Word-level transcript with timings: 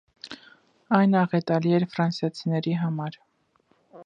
Այն 0.99 1.13
աղետալի 1.19 1.75
էր 1.79 1.87
ֆրանսիացիների 1.93 2.75
համար։ 2.83 3.23